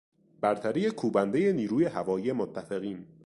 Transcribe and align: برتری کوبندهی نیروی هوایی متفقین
برتری 0.41 0.91
کوبندهی 0.91 1.53
نیروی 1.53 1.85
هوایی 1.85 2.31
متفقین 2.31 3.05